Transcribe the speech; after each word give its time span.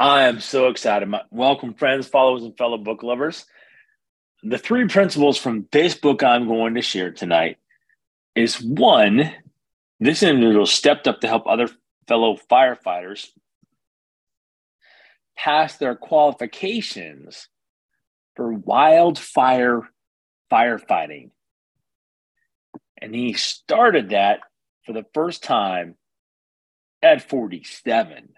I 0.00 0.24
am 0.24 0.38
so 0.40 0.68
excited. 0.68 1.12
Welcome, 1.30 1.74
friends, 1.74 2.06
followers, 2.06 2.44
and 2.44 2.56
fellow 2.56 2.78
book 2.78 3.02
lovers. 3.02 3.44
The 4.44 4.58
three 4.58 4.86
principles 4.86 5.38
from 5.38 5.66
this 5.72 5.96
book 5.96 6.22
I'm 6.22 6.46
going 6.46 6.76
to 6.76 6.82
share 6.82 7.10
tonight 7.10 7.56
is 8.36 8.62
one, 8.62 9.32
this 9.98 10.22
individual 10.22 10.66
stepped 10.66 11.08
up 11.08 11.20
to 11.20 11.26
help 11.26 11.48
other 11.48 11.68
fellow 12.06 12.38
firefighters 12.48 13.26
pass 15.36 15.76
their 15.76 15.96
qualifications 15.96 17.48
for 18.36 18.52
wildfire 18.52 19.82
firefighting. 20.52 21.30
And 23.02 23.12
he 23.12 23.32
started 23.32 24.10
that 24.10 24.40
for 24.86 24.92
the 24.92 25.06
first 25.12 25.42
time 25.42 25.96
at 27.02 27.28
47. 27.28 28.28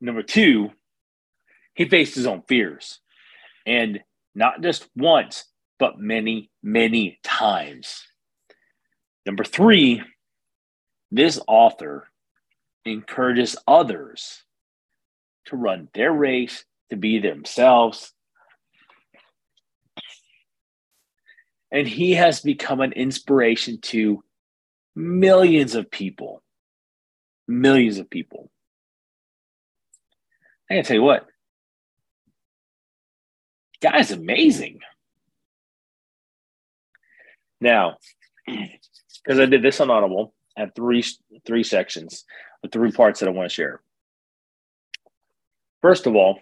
Number 0.00 0.22
two, 0.22 0.70
he 1.74 1.88
faced 1.88 2.14
his 2.14 2.26
own 2.26 2.42
fears. 2.42 3.00
And 3.66 4.00
not 4.34 4.62
just 4.62 4.88
once, 4.96 5.44
but 5.78 5.98
many, 5.98 6.50
many 6.62 7.18
times. 7.22 8.06
Number 9.26 9.44
three, 9.44 10.02
this 11.10 11.40
author 11.46 12.08
encourages 12.84 13.56
others 13.66 14.42
to 15.46 15.56
run 15.56 15.88
their 15.94 16.12
race, 16.12 16.64
to 16.90 16.96
be 16.96 17.18
themselves. 17.18 18.12
And 21.70 21.86
he 21.86 22.12
has 22.12 22.40
become 22.40 22.80
an 22.80 22.92
inspiration 22.92 23.80
to 23.82 24.24
millions 24.96 25.74
of 25.74 25.90
people. 25.90 26.42
Millions 27.46 27.98
of 27.98 28.08
people. 28.08 28.50
I 30.70 30.74
can 30.74 30.84
tell 30.84 30.96
you 30.96 31.02
what, 31.02 31.26
guy's 33.80 34.10
amazing. 34.10 34.80
Now, 37.60 37.96
because 38.46 39.40
I 39.40 39.46
did 39.46 39.62
this 39.62 39.80
on 39.80 39.90
Audible, 39.90 40.34
I 40.56 40.60
have 40.60 40.74
three 40.74 41.04
three 41.46 41.64
sections, 41.64 42.24
three 42.70 42.92
parts 42.92 43.20
that 43.20 43.28
I 43.28 43.32
want 43.32 43.48
to 43.48 43.54
share. 43.54 43.80
First 45.80 46.06
of 46.06 46.16
all, 46.16 46.38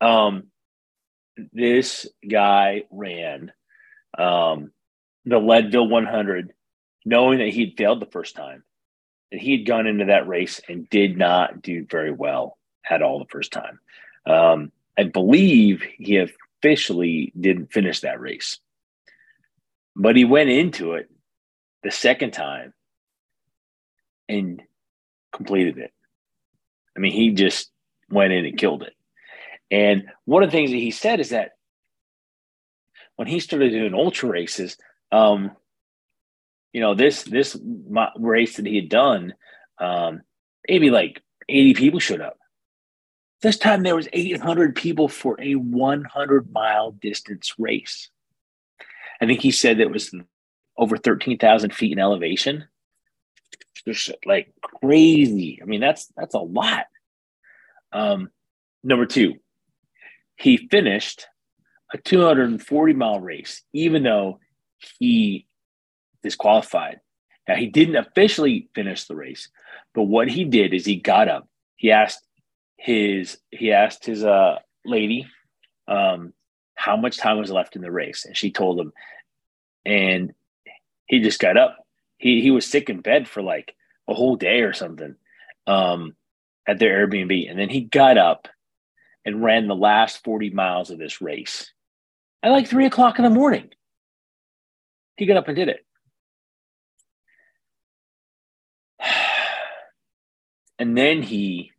um, 0.00 0.48
this 1.52 2.06
guy 2.28 2.82
ran 2.90 3.52
um, 4.18 4.72
the 5.24 5.38
Leadville 5.38 5.88
100, 5.88 6.52
knowing 7.04 7.38
that 7.38 7.48
he'd 7.48 7.76
failed 7.78 8.00
the 8.00 8.06
first 8.06 8.34
time, 8.34 8.64
that 9.30 9.40
he 9.40 9.58
had 9.58 9.66
gone 9.66 9.86
into 9.86 10.06
that 10.06 10.26
race 10.26 10.60
and 10.68 10.90
did 10.90 11.16
not 11.16 11.62
do 11.62 11.86
very 11.88 12.10
well 12.10 12.58
at 12.90 13.02
all 13.02 13.18
the 13.18 13.30
first 13.30 13.52
time. 13.52 13.80
Um, 14.26 14.72
I 14.98 15.04
believe 15.04 15.82
he 15.96 16.18
officially 16.18 17.32
didn't 17.38 17.72
finish 17.72 18.00
that 18.00 18.20
race, 18.20 18.58
but 19.96 20.16
he 20.16 20.24
went 20.24 20.50
into 20.50 20.94
it 20.94 21.08
the 21.82 21.90
second 21.90 22.32
time 22.32 22.74
and 24.28 24.60
completed 25.32 25.78
it. 25.78 25.92
I 26.96 27.00
mean, 27.00 27.12
he 27.12 27.30
just 27.30 27.70
went 28.10 28.32
in 28.32 28.44
and 28.44 28.58
killed 28.58 28.82
it. 28.82 28.94
And 29.70 30.10
one 30.24 30.42
of 30.42 30.50
the 30.50 30.56
things 30.56 30.70
that 30.70 30.76
he 30.76 30.90
said 30.90 31.20
is 31.20 31.30
that 31.30 31.52
when 33.16 33.28
he 33.28 33.40
started 33.40 33.70
doing 33.70 33.94
ultra 33.94 34.28
races, 34.28 34.76
um, 35.12 35.52
you 36.72 36.80
know, 36.80 36.94
this 36.94 37.22
this 37.22 37.56
race 38.18 38.56
that 38.56 38.66
he 38.66 38.76
had 38.76 38.88
done, 38.88 39.34
um, 39.78 40.22
maybe 40.68 40.90
like 40.90 41.22
80 41.48 41.74
people 41.74 42.00
showed 42.00 42.20
up. 42.20 42.38
This 43.42 43.56
time 43.56 43.82
there 43.82 43.96
was 43.96 44.08
800 44.12 44.76
people 44.76 45.08
for 45.08 45.40
a 45.40 45.54
100 45.54 46.52
mile 46.52 46.92
distance 46.92 47.54
race. 47.58 48.10
I 49.20 49.26
think 49.26 49.40
he 49.40 49.50
said 49.50 49.80
it 49.80 49.90
was 49.90 50.14
over 50.76 50.96
13,000 50.96 51.74
feet 51.74 51.92
in 51.92 51.98
elevation. 51.98 52.64
Just 53.86 54.12
like 54.26 54.52
crazy. 54.62 55.58
I 55.62 55.64
mean, 55.64 55.80
that's 55.80 56.12
that's 56.16 56.34
a 56.34 56.38
lot. 56.38 56.84
Um, 57.92 58.30
number 58.84 59.06
two, 59.06 59.36
he 60.36 60.68
finished 60.70 61.26
a 61.92 61.98
240 61.98 62.92
mile 62.92 63.20
race, 63.20 63.62
even 63.72 64.02
though 64.02 64.38
he 64.98 65.46
disqualified. 66.22 67.00
Now 67.48 67.56
he 67.56 67.66
didn't 67.66 67.96
officially 67.96 68.68
finish 68.74 69.06
the 69.06 69.16
race, 69.16 69.48
but 69.94 70.02
what 70.02 70.28
he 70.28 70.44
did 70.44 70.74
is 70.74 70.84
he 70.84 70.96
got 70.96 71.28
up. 71.28 71.48
He 71.76 71.90
asked 71.90 72.20
his 72.80 73.36
he 73.50 73.72
asked 73.72 74.06
his 74.06 74.24
uh 74.24 74.58
lady 74.86 75.26
um 75.86 76.32
how 76.74 76.96
much 76.96 77.18
time 77.18 77.36
was 77.36 77.50
left 77.50 77.76
in 77.76 77.82
the 77.82 77.90
race? 77.90 78.24
And 78.24 78.34
she 78.34 78.50
told 78.50 78.80
him 78.80 78.92
and 79.84 80.32
he 81.04 81.20
just 81.20 81.40
got 81.40 81.58
up. 81.58 81.76
He 82.16 82.40
he 82.40 82.50
was 82.50 82.66
sick 82.66 82.88
in 82.88 83.00
bed 83.00 83.28
for 83.28 83.42
like 83.42 83.74
a 84.08 84.14
whole 84.14 84.36
day 84.36 84.62
or 84.62 84.72
something 84.72 85.14
um 85.66 86.16
at 86.66 86.78
their 86.78 87.06
airbnb. 87.06 87.50
And 87.50 87.58
then 87.58 87.68
he 87.68 87.82
got 87.82 88.16
up 88.16 88.48
and 89.26 89.44
ran 89.44 89.68
the 89.68 89.76
last 89.76 90.24
40 90.24 90.48
miles 90.50 90.90
of 90.90 90.98
this 90.98 91.20
race 91.20 91.70
at 92.42 92.50
like 92.50 92.66
three 92.66 92.86
o'clock 92.86 93.18
in 93.18 93.24
the 93.24 93.30
morning. 93.30 93.68
He 95.18 95.26
got 95.26 95.36
up 95.36 95.48
and 95.48 95.56
did 95.56 95.68
it. 95.68 95.84
And 100.78 100.96
then 100.96 101.20
he 101.20 101.72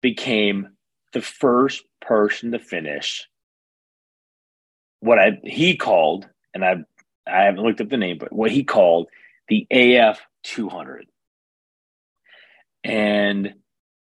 became 0.00 0.68
the 1.12 1.22
first 1.22 1.84
person 2.00 2.52
to 2.52 2.58
finish 2.58 3.28
what 5.00 5.18
I 5.18 5.38
he 5.44 5.76
called, 5.76 6.28
and 6.54 6.64
I 6.64 6.76
I 7.26 7.44
haven't 7.44 7.62
looked 7.62 7.80
up 7.80 7.88
the 7.88 7.96
name, 7.96 8.18
but 8.18 8.32
what 8.32 8.50
he 8.50 8.64
called 8.64 9.08
the 9.48 9.66
AF 9.70 10.20
200. 10.44 11.06
And 12.84 13.54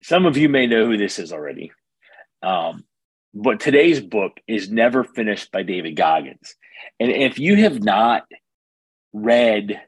some 0.03 0.25
of 0.25 0.37
you 0.37 0.49
may 0.49 0.67
know 0.67 0.85
who 0.85 0.97
this 0.97 1.19
is 1.19 1.31
already. 1.31 1.71
Um, 2.43 2.83
but 3.33 3.59
today's 3.59 3.99
book 3.99 4.39
is 4.47 4.69
Never 4.69 5.03
Finished 5.03 5.51
by 5.51 5.63
David 5.63 5.95
Goggins. 5.95 6.55
And 6.99 7.11
if 7.11 7.39
you 7.39 7.55
have 7.57 7.81
not 7.83 8.25
read 9.13 9.81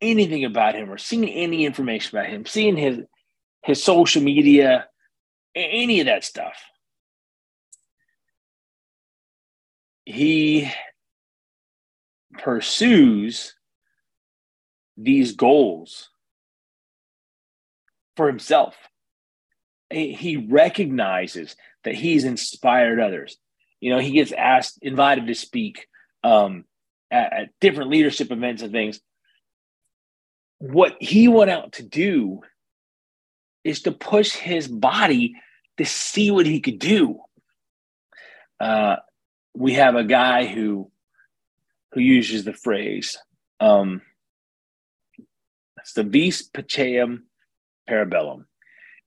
anything 0.00 0.44
about 0.44 0.74
him 0.74 0.90
or 0.90 0.98
seen 0.98 1.24
any 1.24 1.64
information 1.64 2.16
about 2.16 2.30
him, 2.30 2.46
seen 2.46 2.76
his 2.76 3.00
his 3.62 3.82
social 3.82 4.22
media, 4.22 4.86
any 5.54 6.00
of 6.00 6.06
that 6.06 6.24
stuff. 6.24 6.56
He 10.04 10.70
pursues 12.38 13.54
these 14.96 15.32
goals 15.32 16.10
for 18.16 18.26
himself. 18.26 18.76
He 19.90 20.36
recognizes 20.36 21.56
that 21.84 21.94
he's 21.94 22.24
inspired 22.24 23.00
others. 23.00 23.36
You 23.80 23.90
know, 23.90 23.98
he 23.98 24.12
gets 24.12 24.32
asked, 24.32 24.78
invited 24.82 25.26
to 25.26 25.34
speak 25.34 25.86
um, 26.22 26.64
at, 27.10 27.32
at 27.32 27.48
different 27.60 27.90
leadership 27.90 28.30
events 28.32 28.62
and 28.62 28.72
things. 28.72 29.00
What 30.58 30.96
he 31.00 31.28
went 31.28 31.50
out 31.50 31.72
to 31.72 31.82
do 31.82 32.40
is 33.64 33.82
to 33.82 33.92
push 33.92 34.32
his 34.32 34.68
body 34.68 35.34
to 35.78 35.84
see 35.84 36.30
what 36.30 36.46
he 36.46 36.60
could 36.60 36.78
do. 36.78 37.18
Uh, 38.60 38.96
we 39.54 39.74
have 39.74 39.96
a 39.96 40.04
guy 40.04 40.46
who 40.46 40.90
who 41.92 42.00
uses 42.00 42.44
the 42.44 42.52
phrase 42.52 43.18
um, 43.60 44.02
it's 45.78 45.92
the 45.92 46.02
vis 46.02 46.48
pacem 46.48 47.22
para 47.86 48.06
bellum. 48.06 48.46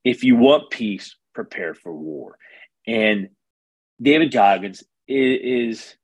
If 0.04 0.24
you 0.24 0.36
want 0.36 0.70
peace, 0.70 1.16
prepare 1.34 1.74
for 1.74 1.94
war. 1.94 2.38
And 2.86 3.30
David 4.02 4.32
Goggins 4.32 4.84
is, 5.08 5.80
is 5.80 5.96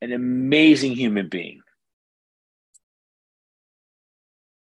an 0.00 0.12
amazing 0.12 0.92
human 0.92 1.28
being. 1.28 1.60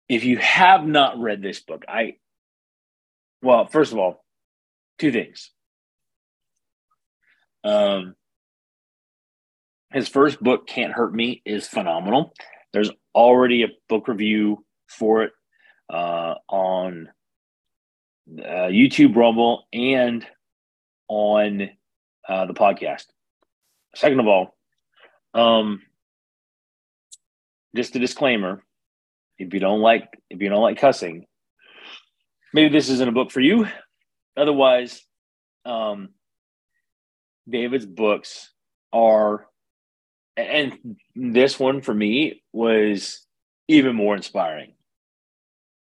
If 0.07 0.23
you 0.23 0.37
have 0.37 0.85
not 0.85 1.19
read 1.19 1.41
this 1.41 1.59
book, 1.59 1.85
I 1.87 2.15
well, 3.41 3.67
first 3.67 3.91
of 3.91 3.99
all, 3.99 4.23
two 4.97 5.11
things. 5.11 5.51
Um, 7.63 8.15
his 9.91 10.07
first 10.07 10.41
book, 10.41 10.67
Can't 10.67 10.93
Hurt 10.93 11.13
Me, 11.13 11.41
is 11.45 11.67
phenomenal. 11.67 12.33
There's 12.73 12.91
already 13.15 13.63
a 13.63 13.69
book 13.87 14.07
review 14.07 14.63
for 14.87 15.23
it 15.23 15.31
uh, 15.91 16.35
on 16.47 17.09
uh, 18.37 18.69
YouTube, 18.69 19.15
Rumble, 19.15 19.65
and 19.73 20.25
on 21.07 21.69
uh, 22.27 22.45
the 22.45 22.53
podcast. 22.53 23.05
Second 23.95 24.19
of 24.19 24.27
all, 24.27 24.55
um, 25.33 25.81
just 27.75 27.95
a 27.95 27.99
disclaimer: 27.99 28.63
if 29.39 29.53
you 29.53 29.59
don't 29.59 29.81
like 29.81 30.07
if 30.29 30.41
you 30.41 30.49
don't 30.49 30.61
like 30.61 30.77
cussing, 30.77 31.25
maybe 32.53 32.69
this 32.69 32.89
isn't 32.89 33.09
a 33.09 33.13
book 33.13 33.31
for 33.31 33.41
you. 33.41 33.67
Otherwise, 34.37 35.03
um, 35.65 36.09
David's 37.49 37.85
books 37.85 38.51
are, 38.93 39.47
and 40.37 40.97
this 41.15 41.59
one 41.59 41.81
for 41.81 41.93
me 41.93 42.43
was 42.53 43.25
even 43.67 43.95
more 43.95 44.15
inspiring. 44.15 44.73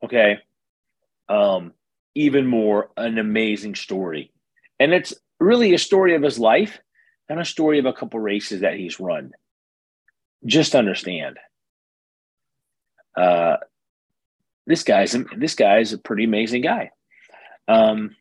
Okay. 0.05 0.39
Um, 1.29 1.73
even 2.15 2.47
more 2.47 2.91
an 2.97 3.19
amazing 3.19 3.75
story. 3.75 4.33
And 4.79 4.93
it's 4.93 5.15
really 5.41 5.75
a 5.75 5.79
story 5.79 6.15
of 6.15 6.23
his 6.23 6.39
life 6.39 6.81
and 7.29 7.41
a 7.41 7.45
story 7.45 7.79
of 7.79 7.87
a 7.87 7.93
couple 7.93 8.21
races 8.21 8.61
that 8.61 8.77
he's 8.77 9.01
run. 9.01 9.33
Just 10.45 10.75
understand. 10.75 11.39
Uh, 13.17 13.57
this 14.67 14.83
guy's 14.83 15.17
this 15.37 15.55
guy's 15.55 15.93
a 15.93 15.99
pretty 15.99 16.25
amazing 16.25 16.63
guy. 16.63 16.91
Um, 17.69 18.17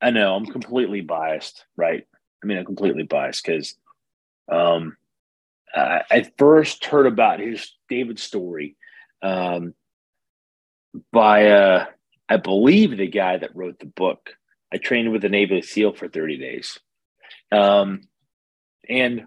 I 0.00 0.10
know 0.10 0.34
I'm 0.34 0.46
completely 0.46 1.00
biased, 1.00 1.64
right? 1.76 2.06
I 2.42 2.46
mean, 2.46 2.58
I'm 2.58 2.66
completely 2.66 3.04
biased 3.04 3.44
because 3.44 3.74
um, 4.50 4.96
I, 5.74 6.02
I, 6.10 6.30
first 6.36 6.84
heard 6.84 7.06
about 7.06 7.40
his 7.40 7.72
David 7.88 8.18
story 8.18 8.76
um, 9.22 9.74
by, 11.10 11.48
uh, 11.48 11.86
I 12.28 12.36
believe, 12.36 12.96
the 12.96 13.06
guy 13.06 13.38
that 13.38 13.56
wrote 13.56 13.78
the 13.78 13.86
book. 13.86 14.34
I 14.70 14.76
trained 14.76 15.10
with 15.10 15.22
the 15.22 15.30
Navy 15.30 15.62
SEAL 15.62 15.94
for 15.94 16.08
30 16.08 16.36
days. 16.36 16.78
Um, 17.50 18.02
and 18.88 19.26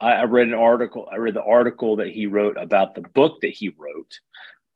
I, 0.00 0.12
I, 0.12 0.24
read 0.24 0.48
an 0.48 0.54
article. 0.54 1.08
I 1.10 1.16
read 1.16 1.34
the 1.34 1.42
article 1.42 1.96
that 1.96 2.08
he 2.08 2.26
wrote 2.26 2.56
about 2.58 2.94
the 2.94 3.02
book 3.02 3.40
that 3.42 3.52
he 3.52 3.70
wrote. 3.70 4.20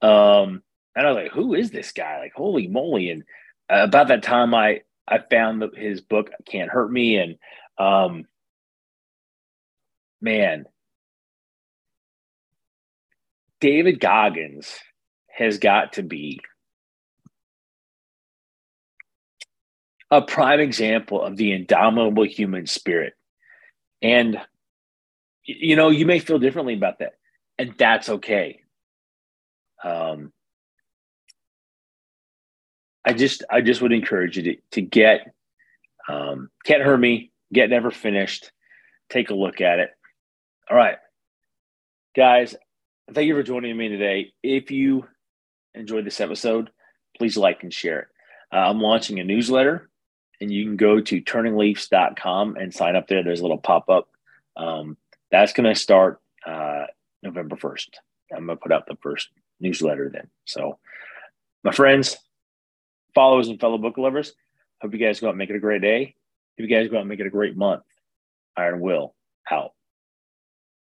Um, 0.02 0.62
and 0.96 1.06
I 1.06 1.11
was 1.11 1.22
like, 1.22 1.32
who 1.32 1.55
is 1.55 1.70
this 1.70 1.93
guy? 1.93 2.19
Like, 2.19 2.32
holy 2.34 2.67
moly. 2.67 3.11
And 3.11 3.22
uh, 3.70 3.84
about 3.84 4.08
that 4.08 4.22
time, 4.22 4.55
I, 4.55 4.81
I 5.06 5.19
found 5.31 5.62
the, 5.62 5.70
his 5.76 6.00
book, 6.00 6.31
Can't 6.46 6.70
Hurt 6.70 6.90
Me. 6.90 7.17
And 7.17 7.37
um, 7.78 8.25
man, 10.20 10.64
David 13.61 14.00
Goggins 14.00 14.75
has 15.28 15.58
got 15.58 15.94
to 15.94 16.02
be 16.02 16.40
a 20.11 20.20
prime 20.22 20.61
example 20.61 21.22
of 21.22 21.37
the 21.37 21.52
indomitable 21.52 22.25
human 22.25 22.67
spirit. 22.67 23.14
And, 24.02 24.40
you 25.58 25.76
know, 25.76 25.91
you 25.91 26.06
may 26.06 26.19
feel 26.19 26.38
differently 26.38 26.75
about 26.75 26.99
that, 26.99 27.14
and 27.58 27.75
that's 27.79 28.08
okay. 28.08 28.61
Um, 29.82 30.32
I 33.05 33.12
just, 33.12 33.44
I 33.50 33.61
just 33.62 33.81
would 33.81 33.93
encourage 33.93 34.37
you 34.37 34.43
to, 34.43 34.56
to 34.73 34.82
get, 34.82 35.32
um, 36.08 36.50
Can't 36.64 36.82
Hurt 36.82 36.99
Me, 36.99 37.32
get 37.52 37.70
Never 37.70 37.91
Finished, 37.91 38.52
take 39.08 39.31
a 39.31 39.35
look 39.35 39.61
at 39.61 39.79
it. 39.79 39.91
All 40.70 40.76
right, 40.76 40.99
guys, 42.14 42.55
thank 43.12 43.26
you 43.26 43.35
for 43.35 43.43
joining 43.43 43.76
me 43.76 43.88
today. 43.88 44.32
If 44.43 44.70
you 44.70 45.06
enjoyed 45.75 46.05
this 46.05 46.20
episode, 46.20 46.70
please 47.17 47.37
like 47.37 47.62
and 47.62 47.73
share 47.73 48.00
it. 48.00 48.08
Uh, 48.53 48.69
I'm 48.69 48.81
launching 48.81 49.20
a 49.20 49.25
newsletter 49.25 49.91
and 50.41 50.50
you 50.50 50.64
can 50.64 50.76
go 50.76 51.00
to 51.00 51.20
turningleafs.com 51.20 52.56
and 52.56 52.75
sign 52.75 52.96
up 52.96 53.06
there. 53.08 53.23
There's 53.23 53.41
a 53.41 53.44
little 53.44 53.58
pop 53.58 53.88
up. 53.88 54.08
Um, 54.56 54.96
that's 55.31 55.53
going 55.53 55.73
to 55.73 55.79
start 55.79 56.21
uh, 56.47 56.85
November 57.23 57.56
1st. 57.56 57.88
I'm 58.35 58.47
going 58.47 58.59
to 58.59 58.62
put 58.62 58.73
out 58.73 58.87
the 58.87 58.97
first 59.03 59.29
newsletter 59.61 60.11
then. 60.12 60.29
So, 60.44 60.79
my 61.65 61.73
friends, 61.73 62.17
followers, 63.15 63.49
and 63.49 63.61
fellow 63.61 63.79
book 63.79 63.99
lovers, 63.99 64.32
hope 64.81 64.93
you 64.93 64.99
guys 64.99 65.21
go 65.21 65.27
out 65.27 65.31
and 65.31 65.38
make 65.38 65.50
it 65.50 65.56
a 65.56 65.61
great 65.61 65.82
day. 65.82 66.15
Hope 66.59 66.69
you 66.69 66.75
guys 66.75 66.88
go 66.88 66.97
out 66.97 67.00
and 67.00 67.09
make 67.09 67.21
it 67.21 67.27
a 67.27 67.31
great 67.31 67.56
month. 67.56 67.82
Iron 68.56 68.81
Will 68.81 69.15
out. 69.50 69.73